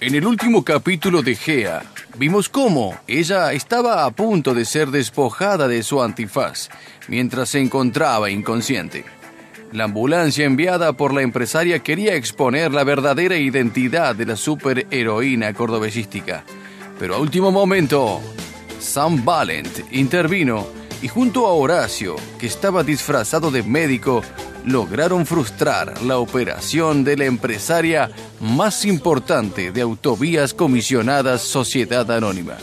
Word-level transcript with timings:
En 0.00 0.14
el 0.14 0.24
último 0.26 0.62
capítulo 0.62 1.22
de 1.22 1.34
Gea, 1.34 1.82
vimos 2.16 2.48
cómo 2.48 2.96
ella 3.08 3.52
estaba 3.52 4.04
a 4.04 4.10
punto 4.12 4.54
de 4.54 4.64
ser 4.64 4.92
despojada 4.92 5.66
de 5.66 5.82
su 5.82 6.00
antifaz 6.00 6.68
mientras 7.08 7.48
se 7.48 7.60
encontraba 7.60 8.30
inconsciente. 8.30 9.04
La 9.72 9.84
ambulancia 9.84 10.44
enviada 10.44 10.92
por 10.92 11.12
la 11.12 11.22
empresaria 11.22 11.80
quería 11.80 12.14
exponer 12.14 12.72
la 12.72 12.84
verdadera 12.84 13.38
identidad 13.38 14.14
de 14.14 14.26
la 14.26 14.36
superheroína 14.36 15.52
cordobesística. 15.52 16.44
Pero 17.00 17.16
a 17.16 17.18
último 17.18 17.50
momento, 17.50 18.20
Sam 18.78 19.24
Valent 19.24 19.80
intervino 19.90 20.68
y 21.02 21.08
junto 21.08 21.48
a 21.48 21.52
Horacio, 21.54 22.14
que 22.38 22.46
estaba 22.46 22.84
disfrazado 22.84 23.50
de 23.50 23.64
médico, 23.64 24.22
lograron 24.68 25.26
frustrar 25.26 26.02
la 26.02 26.18
operación 26.18 27.04
de 27.04 27.16
la 27.16 27.24
empresaria 27.24 28.10
más 28.40 28.84
importante 28.84 29.72
de 29.72 29.80
autovías 29.80 30.54
comisionadas 30.54 31.42
Sociedad 31.42 32.10
Anónima. 32.10 32.56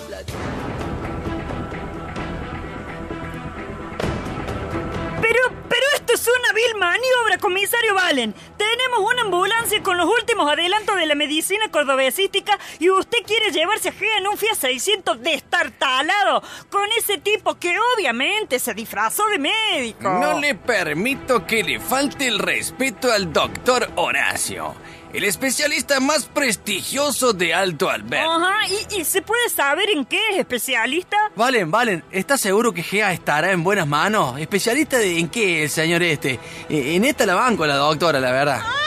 Comisario 7.40 7.94
Valen. 7.94 8.34
Tenemos 8.58 9.00
una 9.00 9.24
ambulancia 9.24 9.82
con 9.84 9.98
los 9.98 10.08
últimos 10.08 10.50
adelantos 10.50 10.96
de 10.96 11.06
la 11.06 11.16
medicina 11.16 11.70
cordobesística 11.72 12.58
y 12.80 12.90
usted 12.90 13.20
quiere 13.26 13.52
llevarse 13.52 13.90
a 13.90 13.92
Gea 13.92 14.18
en 14.18 14.28
un 14.28 14.38
Fiat 14.38 14.56
600 14.56 15.22
destartalado 15.22 16.44
con 16.70 16.88
ese 16.98 17.18
tipo 17.18 17.56
que 17.56 17.76
obviamente 17.96 18.60
se 18.60 18.74
disfrazó 18.74 19.28
de 19.28 19.40
médico. 19.40 20.10
No 20.10 20.40
le 20.40 20.56
permito 20.56 21.46
que 21.46 21.64
le 21.64 21.80
falte 21.80 22.28
el 22.28 22.40
respeto 22.40 23.12
al 23.12 23.32
doctor 23.32 23.90
Horacio, 23.96 24.76
el 25.16 25.24
especialista 25.24 26.00
más 26.00 26.26
prestigioso 26.26 27.32
de 27.34 27.54
Alto 27.54 27.90
Alberto. 27.90 28.32
Ajá, 28.32 28.68
¿Y, 28.68 29.02
y 29.02 29.06
se 29.06 29.22
puede 29.22 29.50
saber 29.50 29.90
en 29.90 30.06
qué 30.06 30.20
es 30.32 30.38
especialista? 30.40 31.18
Valen, 31.36 31.72
Valen, 31.72 32.04
¿estás 32.12 32.42
seguro 32.42 32.74
que 32.74 32.84
Gea 32.84 33.14
estará 33.14 33.52
en 33.52 33.64
buenas 33.64 33.88
manos? 33.88 34.40
¿Especialista 34.40 34.98
de- 34.98 35.18
en 35.20 35.30
qué, 35.30 35.64
el 35.64 35.70
señor 35.70 36.04
este? 36.04 36.40
Eh, 36.70 36.96
En 36.96 37.06
esta 37.06 37.26
la 37.26 37.36
banco, 37.36 37.66
la 37.66 37.76
doctora, 37.76 38.20
la 38.20 38.32
verdad. 38.32 38.62
Ah, 38.62 38.74
¿y 38.82 38.85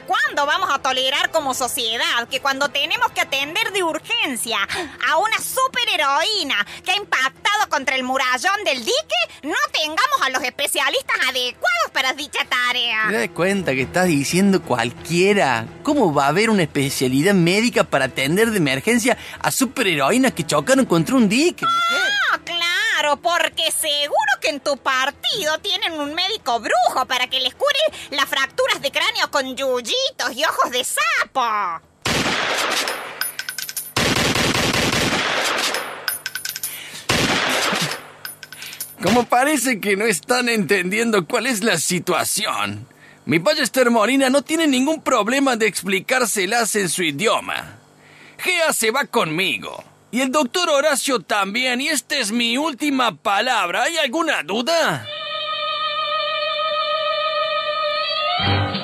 hasta 0.00 0.06
cuándo 0.06 0.46
vamos 0.46 0.70
a 0.72 0.78
tolerar 0.78 1.30
como 1.30 1.54
sociedad 1.54 2.28
que 2.30 2.40
cuando 2.40 2.68
tenemos 2.68 3.10
que 3.12 3.20
atender 3.20 3.72
de 3.72 3.82
urgencia 3.82 4.58
a 5.08 5.16
una 5.18 5.36
superheroína 5.38 6.66
que 6.84 6.92
ha 6.92 6.96
impactado 6.96 7.68
contra 7.68 7.96
el 7.96 8.02
murallón 8.02 8.64
del 8.64 8.78
dique, 8.78 9.20
no 9.42 9.56
tengamos 9.72 10.22
a 10.22 10.30
los 10.30 10.42
especialistas 10.42 11.16
adecuados 11.28 11.90
para 11.92 12.12
dicha 12.12 12.40
tarea? 12.44 13.06
¿Te 13.08 13.14
das 13.14 13.28
cuenta 13.34 13.72
que 13.72 13.82
estás 13.82 14.06
diciendo 14.06 14.62
cualquiera? 14.62 15.66
¿Cómo 15.82 16.12
va 16.12 16.26
a 16.26 16.28
haber 16.28 16.50
una 16.50 16.62
especialidad 16.62 17.34
médica 17.34 17.84
para 17.84 18.06
atender 18.06 18.50
de 18.50 18.58
emergencia 18.58 19.16
a 19.40 19.50
superheroínas 19.50 20.32
que 20.32 20.46
chocaron 20.46 20.84
contra 20.86 21.16
un 21.16 21.28
dique? 21.28 21.64
Ah, 21.66 22.19
porque 23.16 23.70
seguro 23.70 24.32
que 24.40 24.50
en 24.50 24.60
tu 24.60 24.76
partido 24.76 25.58
tienen 25.58 25.98
un 25.98 26.14
médico 26.14 26.60
brujo 26.60 27.06
para 27.06 27.28
que 27.28 27.40
les 27.40 27.54
cure 27.54 27.78
las 28.10 28.26
fracturas 28.26 28.80
de 28.80 28.90
cráneo 28.90 29.30
con 29.30 29.56
yuyitos 29.56 30.32
y 30.34 30.44
ojos 30.44 30.70
de 30.70 30.84
sapo. 30.84 31.86
Como 39.02 39.24
parece 39.24 39.80
que 39.80 39.96
no 39.96 40.04
están 40.04 40.48
entendiendo 40.48 41.26
cuál 41.26 41.46
es 41.46 41.64
la 41.64 41.78
situación. 41.78 42.86
Mi 43.24 43.38
Ballester 43.38 43.90
Molina 43.90 44.28
no 44.28 44.42
tiene 44.42 44.66
ningún 44.66 45.02
problema 45.02 45.56
de 45.56 45.66
explicárselas 45.66 46.76
en 46.76 46.88
su 46.88 47.02
idioma. 47.02 47.78
Gea 48.38 48.72
se 48.72 48.90
va 48.90 49.06
conmigo. 49.06 49.84
Y 50.12 50.20
el 50.20 50.32
doctor 50.32 50.68
Horacio 50.68 51.20
también, 51.20 51.80
y 51.80 51.88
esta 51.88 52.16
es 52.16 52.32
mi 52.32 52.58
última 52.58 53.14
palabra. 53.14 53.84
¿Hay 53.84 53.96
alguna 53.98 54.42
duda? 54.42 55.06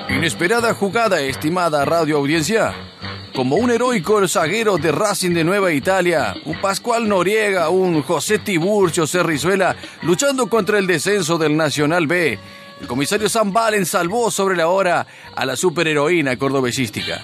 Inesperada 0.09 0.73
jugada, 0.73 1.21
estimada 1.21 1.85
radio 1.85 2.19
audiencia. 2.19 2.73
Como 3.35 3.57
un 3.57 3.71
heroico 3.73 4.27
zaguero 4.29 4.79
de 4.79 4.93
Racing 4.93 5.33
de 5.33 5.43
Nueva 5.43 5.73
Italia, 5.73 6.35
un 6.45 6.61
Pascual 6.61 7.09
Noriega, 7.09 7.71
un 7.71 8.03
José 8.03 8.39
Tiburcio 8.39 9.07
Cerrizuela, 9.07 9.75
luchando 10.03 10.47
contra 10.47 10.79
el 10.79 10.87
descenso 10.87 11.39
del 11.39 11.57
Nacional 11.57 12.07
B, 12.07 12.39
el 12.81 12.87
comisario 12.87 13.29
San 13.29 13.53
Valen 13.53 13.85
salvó 13.85 14.31
sobre 14.31 14.57
la 14.57 14.69
hora 14.69 15.07
a 15.35 15.45
la 15.45 15.57
superheroína 15.57 16.37
cordobesística. 16.37 17.21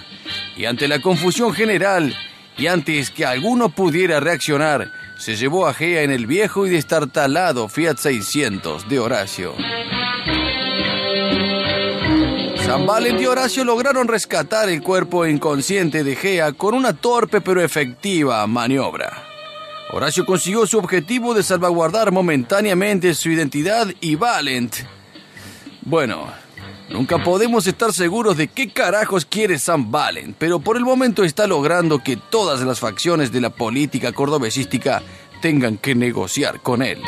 Y 0.57 0.65
ante 0.65 0.89
la 0.89 1.01
confusión 1.01 1.55
general, 1.55 2.15
y 2.57 2.67
antes 2.67 3.11
que 3.11 3.25
alguno 3.25 3.71
pudiera 3.71 4.21
reaccionar, 4.21 4.93
se 5.19 5.37
llevó 5.37 5.67
a 5.67 5.75
Gea 5.75 6.03
en 6.03 6.11
el 6.11 6.27
viejo 6.27 6.67
y 6.67 6.71
destartalado 6.71 7.69
Fiat 7.69 7.97
600 7.97 8.89
de 8.89 8.99
Horacio. 8.99 9.55
San 12.65 12.87
Valen 12.87 13.21
y 13.21 13.27
Horacio 13.27 13.65
lograron 13.65 14.09
rescatar 14.09 14.69
el 14.69 14.83
cuerpo 14.83 15.27
inconsciente 15.27 16.05
de 16.05 16.17
Gea 16.17 16.53
con 16.53 16.75
una 16.75 16.93
torpe 16.93 17.41
pero 17.41 17.62
efectiva 17.62 18.47
maniobra. 18.47 19.25
Horacio 19.93 20.25
consiguió 20.25 20.67
su 20.67 20.79
objetivo 20.79 21.35
de 21.35 21.43
salvaguardar 21.43 22.12
momentáneamente 22.12 23.15
su 23.15 23.31
identidad 23.31 23.89
y 24.01 24.15
Valent. 24.15 24.77
Bueno, 25.83 26.29
nunca 26.93 27.23
podemos 27.23 27.67
estar 27.67 27.93
seguros 27.93 28.37
de 28.37 28.49
qué 28.49 28.73
carajos 28.73 29.25
quiere 29.25 29.59
Sam 29.59 29.91
Valent, 29.91 30.37
pero 30.39 30.61
por 30.61 30.77
el 30.77 30.85
momento 30.85 31.25
está 31.25 31.47
logrando 31.47 31.99
que 31.99 32.17
todas 32.17 32.61
las 32.61 32.81
facciones 32.81 33.33
de 33.33 33.41
la 33.41 33.51
política 33.51 34.13
cordobesística 34.13 35.03
tengan 35.41 35.79
que 35.79 35.95
negociar 35.95 36.61
con 36.61 36.83
él. 36.83 37.01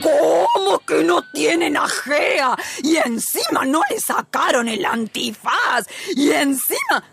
¿Cómo 0.00 0.78
que 0.86 1.04
no 1.04 1.22
tienen 1.32 1.76
a 1.76 1.86
Gea? 1.88 2.56
Y 2.82 2.96
encima 2.96 3.64
no 3.64 3.82
le 3.90 4.00
sacaron 4.00 4.68
el 4.68 4.84
antifaz. 4.84 5.86
Y 6.14 6.30
encima... 6.30 7.04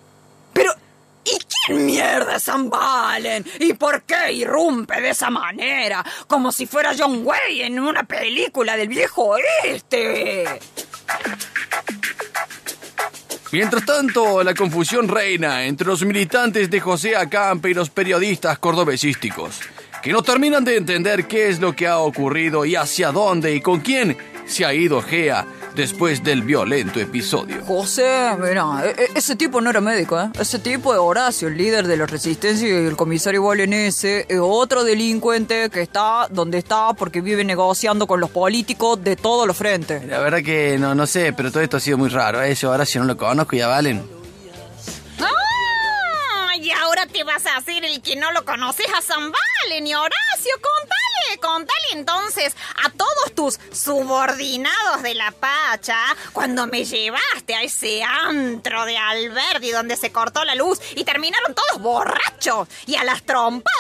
¿Y 1.23 1.37
quién 1.65 1.85
mierda 1.85 2.35
es 2.35 2.43
San 2.43 2.69
Valen? 2.69 3.45
¿Y 3.59 3.73
por 3.73 4.03
qué 4.03 4.31
irrumpe 4.33 4.99
de 4.99 5.09
esa 5.09 5.29
manera? 5.29 6.03
Como 6.27 6.51
si 6.51 6.65
fuera 6.65 6.93
John 6.97 7.21
Wayne 7.23 7.65
en 7.65 7.79
una 7.79 8.03
película 8.03 8.75
del 8.75 8.87
viejo 8.87 9.35
oeste. 9.35 10.59
Mientras 13.51 13.85
tanto, 13.85 14.43
la 14.43 14.53
confusión 14.53 15.09
reina 15.09 15.65
entre 15.65 15.85
los 15.85 16.05
militantes 16.05 16.69
de 16.69 16.79
José 16.79 17.17
Acampe 17.17 17.69
y 17.69 17.73
los 17.73 17.89
periodistas 17.89 18.57
cordobesísticos, 18.59 19.59
que 20.01 20.13
no 20.13 20.23
terminan 20.23 20.63
de 20.63 20.77
entender 20.77 21.27
qué 21.27 21.49
es 21.49 21.59
lo 21.59 21.75
que 21.75 21.85
ha 21.85 21.99
ocurrido 21.99 22.63
y 22.63 22.77
hacia 22.77 23.11
dónde 23.11 23.53
y 23.53 23.59
con 23.59 23.81
quién 23.81 24.17
se 24.45 24.65
ha 24.65 24.73
ido 24.73 25.01
Gea 25.01 25.45
después 25.75 26.23
del 26.23 26.41
violento 26.43 26.99
episodio. 26.99 27.63
José, 27.65 28.31
mira, 28.39 28.65
e- 28.85 29.03
e- 29.03 29.09
ese 29.15 29.35
tipo 29.35 29.61
no 29.61 29.69
era 29.69 29.81
médico, 29.81 30.19
¿eh? 30.19 30.29
Ese 30.39 30.59
tipo 30.59 30.93
es 30.93 30.99
Horacio, 30.99 31.47
el 31.47 31.57
líder 31.57 31.87
de 31.87 31.97
la 31.97 32.05
resistencia 32.05 32.67
y 32.67 32.71
el 32.87 32.95
comisario 32.95 33.41
Bolenese, 33.41 34.25
es 34.29 34.39
otro 34.41 34.83
delincuente 34.83 35.69
que 35.69 35.81
está 35.81 36.27
donde 36.29 36.57
está 36.57 36.93
porque 36.93 37.21
vive 37.21 37.43
negociando 37.43 38.07
con 38.07 38.19
los 38.19 38.29
políticos 38.29 39.03
de 39.03 39.15
todos 39.15 39.47
los 39.47 39.55
frentes. 39.57 40.05
La 40.05 40.19
verdad 40.19 40.39
que 40.43 40.77
no, 40.79 40.93
no 40.95 41.07
sé, 41.07 41.33
pero 41.33 41.51
todo 41.51 41.61
esto 41.63 41.77
ha 41.77 41.79
sido 41.79 41.97
muy 41.97 42.09
raro. 42.09 42.41
¿eh? 42.41 42.51
Ese 42.51 42.67
Horacio 42.67 43.01
no 43.01 43.07
lo 43.07 43.17
conozco, 43.17 43.55
ya 43.55 43.67
Valen. 43.67 44.03
Ah, 45.19 46.55
y 46.59 46.71
ahora 46.71 47.05
te 47.07 47.23
vas 47.23 47.45
a 47.45 47.57
hacer 47.57 47.83
el 47.85 48.01
que 48.01 48.15
no 48.15 48.31
lo 48.31 48.43
conoces 48.45 48.85
a 48.97 49.01
San 49.01 49.31
Valen 49.31 49.87
y 49.87 49.93
Horacio. 49.93 50.51
Contale, 50.55 50.90
contale 51.51 51.87
entonces 51.91 52.55
a 52.85 52.89
todos 52.91 53.35
tus 53.35 53.59
subordinados 53.73 55.03
de 55.03 55.15
la 55.15 55.31
Pacha 55.31 55.97
cuando 56.31 56.65
me 56.65 56.85
llevaste 56.85 57.55
a 57.55 57.63
ese 57.63 58.01
antro 58.03 58.85
de 58.85 58.97
Alberdi 58.97 59.71
donde 59.71 59.97
se 59.97 60.13
cortó 60.13 60.45
la 60.45 60.55
luz 60.55 60.79
y 60.95 61.03
terminaron 61.03 61.53
todos 61.53 61.81
borrachos 61.81 62.69
y 62.85 62.95
a 62.95 63.03
las 63.03 63.23
trompas. 63.23 63.73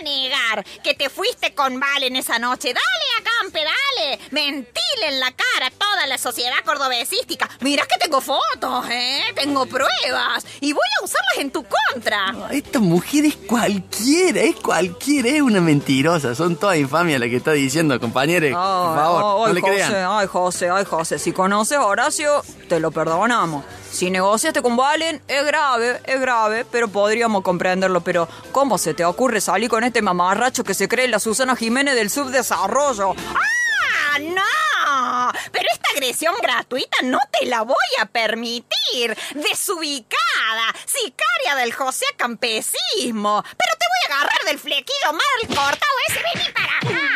¡Uh, 0.00 0.04
me 0.04 0.10
vas 0.10 0.58
a 0.58 0.58
negar 0.58 0.64
que 0.82 0.94
te 0.94 1.08
fuiste 1.08 1.54
con 1.54 1.78
Valen 1.80 2.16
esa 2.16 2.38
noche! 2.38 2.72
¡Dale, 2.72 3.06
Acampe, 3.20 3.60
dale! 3.60 4.18
Mentile 4.30 5.08
en 5.08 5.20
la 5.20 5.30
cara 5.32 5.70
toda 5.76 6.04
a 6.04 6.06
la 6.06 6.18
sociedad 6.18 6.56
cordobesística. 6.64 7.48
Mira 7.60 7.84
que 7.86 7.98
tengo 7.98 8.20
fotos, 8.20 8.86
¿eh? 8.90 9.22
Tengo 9.34 9.66
pruebas. 9.66 10.44
Y 10.60 10.72
voy 10.72 10.82
a 11.00 11.04
usarlas 11.04 11.38
en 11.38 11.50
tu 11.50 11.64
contra. 11.64 12.34
esta 12.50 12.78
mujer 12.78 13.26
es 13.26 13.36
cualquiera, 13.36 14.40
es 14.42 14.56
cualquiera, 14.56 15.28
es 15.28 15.42
una 15.42 15.60
mentirosa. 15.60 16.34
Son 16.34 16.56
toda 16.56 16.76
infamia 16.76 17.18
la 17.18 17.28
que 17.28 17.36
está 17.36 17.52
diciendo, 17.52 17.98
compañeros. 18.00 18.50
por 18.50 18.58
favor, 18.96 19.48
no 19.48 19.54
le 19.54 19.60
José, 19.60 19.74
crean. 19.74 20.06
Ay, 20.10 20.26
José, 20.26 20.70
ay, 20.70 20.84
José. 20.84 21.18
Si 21.18 21.32
conoces 21.32 21.78
a 21.78 21.86
Horacio, 21.86 22.42
te 22.68 22.80
lo 22.80 22.90
perdonamos. 22.90 23.64
Si 23.96 24.10
negociaste 24.10 24.60
con 24.60 24.76
Valen, 24.76 25.22
es 25.26 25.46
grave, 25.46 26.02
es 26.04 26.20
grave, 26.20 26.66
pero 26.70 26.88
podríamos 26.88 27.42
comprenderlo. 27.42 28.02
Pero, 28.02 28.28
¿cómo 28.52 28.76
se 28.76 28.92
te 28.92 29.06
ocurre 29.06 29.40
salir 29.40 29.70
con 29.70 29.84
este 29.84 30.02
mamarracho 30.02 30.64
que 30.64 30.74
se 30.74 30.86
cree 30.86 31.08
la 31.08 31.18
Susana 31.18 31.56
Jiménez 31.56 31.94
del 31.94 32.10
subdesarrollo? 32.10 33.14
¡Ah, 33.16 34.18
no! 34.18 35.32
Pero 35.50 35.64
esta 35.72 35.92
agresión 35.94 36.34
gratuita 36.42 36.98
no 37.04 37.20
te 37.32 37.46
la 37.46 37.62
voy 37.62 37.76
a 37.98 38.04
permitir. 38.04 39.16
Desubicada, 39.32 40.74
sicaria 40.84 41.54
del 41.56 41.72
José 41.72 42.04
Campesismo. 42.18 43.42
Pero 43.42 43.72
te 43.78 43.86
voy 43.88 44.02
a 44.02 44.14
agarrar 44.14 44.44
del 44.44 44.58
flequillo 44.58 45.12
mal 45.14 45.56
cortado 45.56 45.92
ese. 46.08 46.20
Vení 46.34 46.52
para 46.52 46.76
acá. 46.76 47.15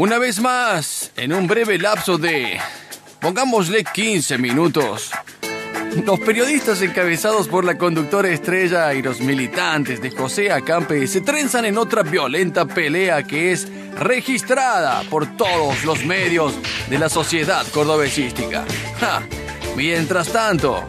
Una 0.00 0.16
vez 0.18 0.40
más, 0.40 1.12
en 1.14 1.30
un 1.34 1.46
breve 1.46 1.76
lapso 1.76 2.16
de, 2.16 2.58
pongámosle 3.20 3.84
15 3.84 4.38
minutos, 4.38 5.10
los 6.06 6.18
periodistas 6.20 6.80
encabezados 6.80 7.48
por 7.48 7.66
la 7.66 7.76
conductora 7.76 8.30
estrella 8.30 8.94
y 8.94 9.02
los 9.02 9.20
militantes 9.20 10.00
de 10.00 10.10
José 10.10 10.52
Acampe 10.52 11.06
se 11.06 11.20
trenzan 11.20 11.66
en 11.66 11.76
otra 11.76 12.02
violenta 12.02 12.64
pelea 12.64 13.24
que 13.24 13.52
es 13.52 13.68
registrada 13.94 15.02
por 15.10 15.36
todos 15.36 15.84
los 15.84 16.02
medios 16.06 16.54
de 16.88 16.98
la 16.98 17.10
sociedad 17.10 17.66
cordobesística. 17.66 18.64
Mientras 19.76 20.32
tanto, 20.32 20.82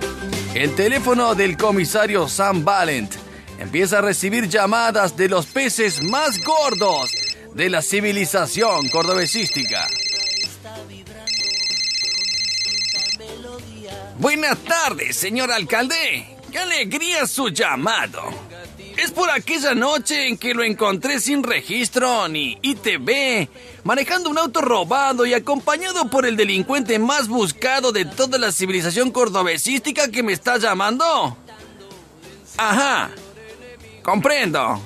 el 0.54 0.74
teléfono 0.74 1.36
del 1.36 1.58
comisario 1.58 2.30
Sam 2.30 2.64
Valent 2.64 3.14
empieza 3.60 3.98
a 3.98 4.02
recibir 4.04 4.48
llamadas 4.48 5.18
de 5.18 5.28
los 5.28 5.48
peces 5.48 6.02
más 6.02 6.40
gordos 6.42 7.21
de 7.54 7.70
la 7.70 7.82
civilización 7.82 8.90
cordobesística. 8.90 9.88
Buenas 14.18 14.58
tardes, 14.60 15.16
señor 15.16 15.52
alcalde. 15.52 16.38
¡Qué 16.52 16.60
alegría 16.60 17.26
su 17.28 17.50
llamado! 17.50 18.22
Es 18.98 19.12
por 19.12 19.32
aquella 19.32 19.74
noche 19.74 20.28
en 20.28 20.38
que 20.38 20.54
lo 20.54 20.64
encontré 20.64 21.20
sin 21.20 21.44
registro 21.44 22.28
ni 22.28 22.58
ITV, 22.62 23.48
manejando 23.84 24.30
un 24.30 24.38
auto 24.38 24.62
robado 24.62 25.26
y 25.26 25.34
acompañado 25.34 26.10
por 26.10 26.26
el 26.26 26.36
delincuente 26.36 27.00
más 27.00 27.28
buscado 27.28 27.92
de 27.92 28.06
toda 28.06 28.38
la 28.38 28.52
civilización 28.52 29.12
cordobesística 29.12 30.12
que 30.12 30.24
me 30.24 30.34
está 30.34 30.58
llamando. 30.58 31.38
Ajá, 32.58 33.12
comprendo. 34.04 34.80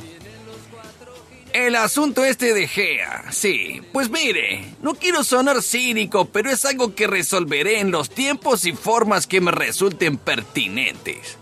El 1.55 1.77
asunto 1.77 2.25
este 2.25 2.53
de 2.53 2.67
Gea, 2.67 3.31
sí. 3.31 3.81
Pues 3.93 4.09
mire, 4.09 4.75
no 4.81 4.93
quiero 4.93 5.23
sonar 5.23 5.63
cínico, 5.63 6.25
pero 6.25 6.51
es 6.51 6.65
algo 6.65 6.95
que 6.95 7.07
resolveré 7.07 7.79
en 7.79 7.91
los 7.91 8.09
tiempos 8.09 8.65
y 8.65 8.73
formas 8.73 9.25
que 9.25 9.39
me 9.39 9.51
resulten 9.51 10.17
pertinentes. 10.17 11.37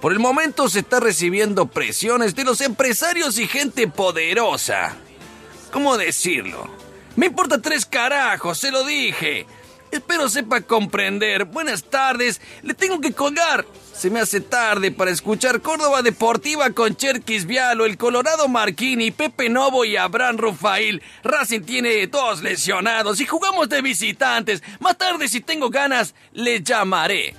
Por 0.00 0.12
el 0.12 0.20
momento 0.20 0.68
se 0.68 0.78
está 0.78 1.00
recibiendo 1.00 1.66
presiones 1.66 2.36
de 2.36 2.44
los 2.44 2.60
empresarios 2.60 3.40
y 3.40 3.48
gente 3.48 3.88
poderosa. 3.88 4.94
¿Cómo 5.72 5.98
decirlo? 5.98 6.70
Me 7.16 7.26
importa 7.26 7.60
tres 7.60 7.84
carajos, 7.84 8.56
se 8.56 8.70
lo 8.70 8.84
dije. 8.84 9.46
Espero 9.90 10.28
sepa 10.28 10.60
comprender. 10.60 11.44
Buenas 11.44 11.84
tardes, 11.84 12.40
le 12.62 12.74
tengo 12.74 13.00
que 13.00 13.12
colgar. 13.12 13.64
Se 13.94 14.08
me 14.08 14.20
hace 14.20 14.40
tarde 14.40 14.92
para 14.92 15.10
escuchar 15.10 15.60
Córdoba 15.60 16.00
Deportiva 16.00 16.70
con 16.70 16.96
Cherkis 16.96 17.44
Vialo, 17.44 17.84
el 17.84 17.98
Colorado 17.98 18.48
Marquini, 18.48 19.10
Pepe 19.10 19.50
Novo 19.50 19.84
y 19.84 19.96
Abraham 19.96 20.38
Rufail. 20.38 21.02
Racing 21.22 21.60
tiene 21.60 22.06
dos 22.06 22.40
lesionados 22.40 23.20
y 23.20 23.26
jugamos 23.26 23.68
de 23.68 23.82
visitantes. 23.82 24.62
Más 24.78 24.96
tarde, 24.96 25.28
si 25.28 25.40
tengo 25.40 25.68
ganas, 25.68 26.14
le 26.32 26.62
llamaré. 26.62 27.34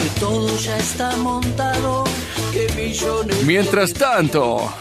Que 0.00 0.20
todo 0.20 0.56
ya 0.58 0.78
está 0.78 1.16
montado, 1.16 2.04
que 2.52 2.72
millones. 2.74 3.42
Mientras 3.42 3.92
tanto, 3.94 4.72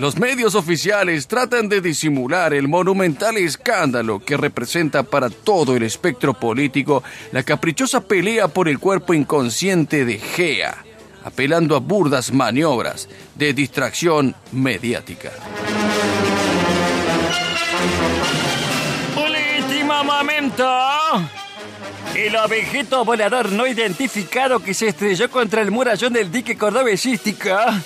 los 0.00 0.16
medios 0.16 0.54
oficiales 0.54 1.28
tratan 1.28 1.68
de 1.68 1.82
disimular 1.82 2.54
el 2.54 2.68
monumental 2.68 3.36
escándalo 3.36 4.18
que 4.18 4.38
representa 4.38 5.02
para 5.02 5.28
todo 5.28 5.76
el 5.76 5.82
espectro 5.82 6.32
político 6.32 7.04
la 7.32 7.42
caprichosa 7.42 8.00
pelea 8.00 8.48
por 8.48 8.70
el 8.70 8.78
cuerpo 8.78 9.12
inconsciente 9.12 10.06
de 10.06 10.18
Gea, 10.18 10.82
apelando 11.22 11.76
a 11.76 11.80
burdas 11.80 12.32
maniobras 12.32 13.10
de 13.34 13.52
distracción 13.52 14.34
mediática. 14.52 15.32
Último 19.14 20.02
momento. 20.02 20.66
El 22.14 22.36
objeto 22.36 23.04
volador 23.04 23.52
no 23.52 23.66
identificado 23.66 24.60
que 24.60 24.72
se 24.72 24.88
estrelló 24.88 25.30
contra 25.30 25.60
el 25.60 25.70
murallón 25.70 26.14
del 26.14 26.32
dique 26.32 26.56
cordobesística 26.56 27.82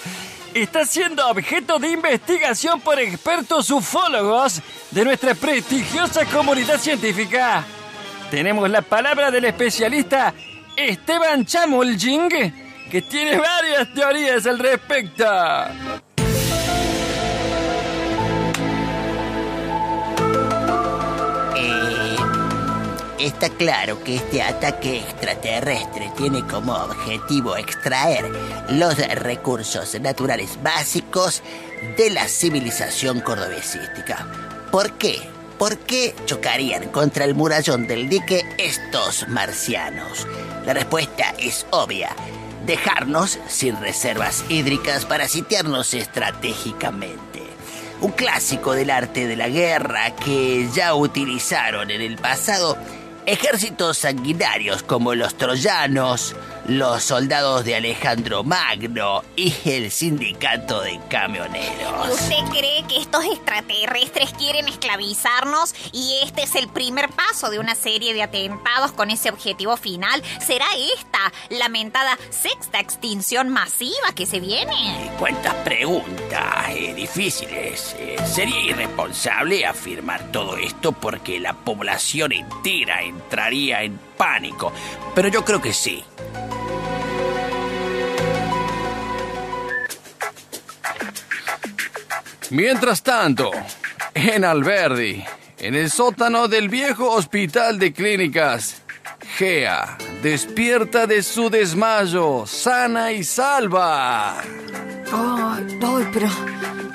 está 0.55 0.87
siendo 0.87 1.29
objeto 1.29 1.79
de 1.79 1.89
investigación 1.89 2.81
por 2.81 2.99
expertos 2.99 3.71
ufólogos 3.71 4.63
de 4.93 5.05
nuestra 5.05 5.35
prestigiosa 5.35 6.25
comunidad 6.27 6.79
científica. 6.79 7.65
Tenemos 8.31 8.71
la 8.71 8.83
palabra 8.83 9.31
del 9.31 9.45
especialista 9.47 10.33
Esteban 10.77 11.45
Chamuljing, 11.45 12.29
que 12.91 13.03
tiene 13.03 13.37
varias 13.37 13.93
teorías 13.93 14.47
al 14.47 14.59
respecto. 14.59 15.25
Está 23.27 23.49
claro 23.49 24.03
que 24.05 24.17
este 24.17 24.43
ataque 24.43 24.99
extraterrestre 24.99 26.13
tiene 26.17 26.47
como 26.47 26.75
objetivo 26.75 27.57
extraer 27.57 28.31
los 28.71 28.97
recursos 28.97 29.99
naturales 30.01 30.63
básicos 30.63 31.43
de 31.97 32.11
la 32.11 32.29
civilización 32.29 33.21
cordobesística. 33.21 34.27
¿Por 34.71 34.93
qué? 34.93 35.19
¿Por 35.59 35.79
qué 35.79 36.15
chocarían 36.27 36.89
contra 36.89 37.25
el 37.25 37.35
murallón 37.35 37.87
del 37.87 38.09
dique 38.09 38.45
estos 38.59 39.29
marcianos? 39.29 40.27
La 40.67 40.75
respuesta 40.75 41.35
es 41.39 41.67
obvia. 41.71 42.15
Dejarnos 42.67 43.39
sin 43.49 43.81
reservas 43.81 44.45
hídricas 44.49 45.05
para 45.05 45.29
sitiarnos 45.29 45.95
estratégicamente 45.95 47.35
un 48.05 48.13
clásico 48.13 48.73
del 48.73 48.91
arte 48.91 49.27
de 49.27 49.35
la 49.35 49.49
guerra 49.49 50.15
que 50.17 50.69
ya 50.75 50.95
utilizaron 50.95 51.91
en 51.91 52.03
el 52.03 52.17
pasado 52.17 52.77
ejércitos 53.27 53.99
sanguinarios 53.99 54.83
como 54.83 55.15
los 55.15 55.35
troyanos, 55.37 56.35
los 56.67 57.03
soldados 57.03 57.65
de 57.65 57.77
Alejandro 57.77 58.43
Magno 58.43 59.23
y 59.37 59.55
el 59.65 59.91
sindicato 59.91 60.81
de 60.81 60.99
camioneros. 61.09 62.11
¿Usted 62.11 62.39
cree 62.51 62.85
que 62.89 62.99
estos 62.99 63.25
extraterrestres 63.25 64.33
quieren 64.33 64.69
esclavizarnos 64.69 65.75
y 65.93 66.21
este 66.23 66.43
es 66.43 66.55
el 66.55 66.69
primer 66.69 67.11
paso 67.11 67.51
de 67.51 67.59
una 67.59 67.75
serie 67.75 68.15
de 68.15 68.23
atentados 68.23 68.93
con 68.93 69.11
ese 69.11 69.31
objetivo 69.31 69.77
final? 69.77 70.23
¿Será 70.45 70.67
esta 70.95 71.33
lamentada 71.51 72.19
sexta 72.31 72.81
extinción 72.81 73.51
masiva 73.51 74.13
que 74.15 74.27
se 74.27 74.41
viene? 74.41 75.11
Cuántas 75.19 75.55
preguntas 75.57 76.71
eh, 76.71 76.95
difíciles. 76.95 77.95
Eh, 77.99 78.17
sería 78.27 78.61
irresponsable 78.61 79.67
afirmar 79.67 80.33
todo 80.33 80.57
esto 80.57 80.93
porque 80.93 81.41
la 81.41 81.53
población 81.53 82.33
entera 82.33 83.03
entraría 83.03 83.83
en 83.83 83.99
pánico. 84.17 84.73
Pero 85.15 85.29
yo 85.29 85.45
creo 85.45 85.61
que 85.61 85.73
sí. 85.73 86.03
Mientras 92.51 93.03
tanto, 93.03 93.51
en 94.15 94.45
Alberdi, 94.45 95.25
en 95.59 95.75
el 95.75 95.91
sótano 95.91 96.47
del 96.49 96.69
viejo 96.69 97.11
hospital 97.11 97.79
de 97.79 97.93
clínicas, 97.93 98.77
Gea 99.39 99.97
despierta 100.23 101.07
de 101.07 101.23
su 101.23 101.49
desmayo, 101.51 102.45
sana 102.47 103.13
y 103.13 103.25
salva. 103.25 104.39
Ay, 104.41 106.09
pero. 106.13 106.29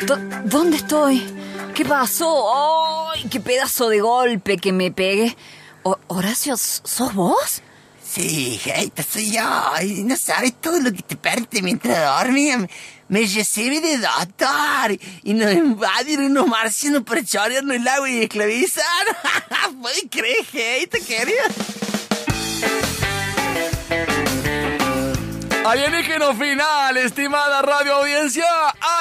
¿dó- 0.06 0.42
¿Dónde 0.46 0.78
estoy? 0.78 1.26
¿Qué 1.74 1.86
pasó? 1.86 3.10
¡Ay, 3.12 3.28
qué 3.30 3.40
pedazo 3.40 3.90
de 3.90 4.00
golpe 4.02 4.58
que 4.58 4.72
me 4.72 4.92
pegué! 4.92 5.36
O- 5.84 5.98
Horacio, 6.08 6.56
¿sos 6.58 7.14
vos? 7.14 7.62
Sí, 8.04 8.60
Geita, 8.62 9.04
soy 9.04 9.32
yo. 9.32 9.42
No 10.04 10.16
sabes 10.16 10.54
todo 10.62 10.80
lo 10.80 10.92
que 10.92 11.02
te 11.04 11.16
perdiste 11.16 11.62
mientras 11.62 12.24
dormía. 12.24 12.68
Me 13.10 13.22
recibí 13.22 13.80
de 13.80 13.98
doctor 13.98 14.98
y 15.24 15.34
nos 15.34 15.52
invadieron 15.52 16.26
unos 16.26 16.48
marcianos 16.48 17.02
para 17.02 17.24
chorearnos 17.24 17.76
el 17.76 17.88
agua 17.88 18.08
y 18.08 18.22
esclavizar. 18.22 18.86
¿Puedes 19.82 20.06
creer, 20.12 20.46
Geita, 20.46 21.00
querido? 21.00 21.44
Alienígeno 25.66 26.36
final, 26.36 26.98
estimada 26.98 27.64
radio 27.64 27.96
audiencia. 27.96 28.46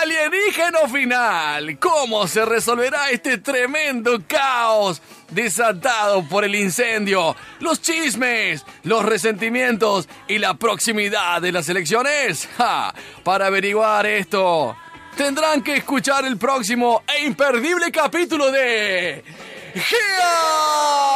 Alienígeno 0.00 0.88
final. 0.88 1.78
¿Cómo 1.78 2.28
se 2.28 2.44
resolverá 2.44 3.10
este 3.10 3.38
tremendo 3.38 4.22
caos 4.26 5.02
desatado 5.30 6.26
por 6.28 6.44
el 6.44 6.54
incendio, 6.54 7.34
los 7.58 7.82
chismes, 7.82 8.64
los 8.84 9.04
resentimientos 9.04 10.08
y 10.28 10.38
la 10.38 10.54
proximidad 10.54 11.42
de 11.42 11.52
las 11.52 11.68
elecciones? 11.68 12.48
Para 13.24 13.46
averiguar 13.46 14.06
esto, 14.06 14.76
tendrán 15.16 15.62
que 15.62 15.76
escuchar 15.76 16.24
el 16.24 16.38
próximo 16.38 17.02
e 17.06 17.24
imperdible 17.24 17.90
capítulo 17.90 18.52
de... 18.52 19.24
¡GEA! 19.74 21.07